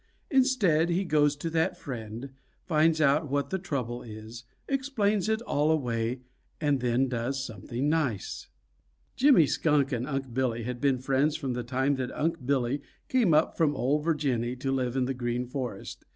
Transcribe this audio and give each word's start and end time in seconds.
Instead, 0.31 0.89
he 0.89 1.03
goes 1.05 1.35
to 1.35 1.47
that 1.47 1.77
friend, 1.77 2.31
finds 2.65 2.99
out 2.99 3.29
what 3.29 3.51
the 3.51 3.59
trouble 3.59 4.01
is, 4.01 4.45
explains 4.67 5.29
it 5.29 5.43
all 5.43 5.69
away, 5.69 6.21
and 6.59 6.79
then 6.79 7.07
does 7.07 7.45
something 7.45 7.87
nice. 7.87 8.47
Jimmy 9.15 9.45
Skunk 9.45 9.91
and 9.91 10.07
Unc' 10.07 10.33
Billy 10.33 10.63
had 10.63 10.81
been 10.81 10.97
friends 10.97 11.35
from 11.35 11.53
the 11.53 11.61
time 11.61 11.97
that 11.97 12.11
Unc' 12.19 12.43
Billy 12.43 12.81
came 13.09 13.31
up 13.35 13.55
from 13.55 13.75
ol' 13.75 13.99
Virginny 13.99 14.55
to 14.55 14.71
live 14.71 14.95
in 14.95 15.05
the 15.05 15.13
Green 15.13 15.45
Forest. 15.45 16.03